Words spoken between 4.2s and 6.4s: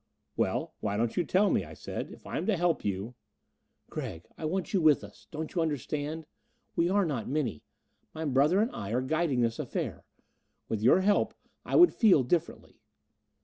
I want you with us. Don't you understand?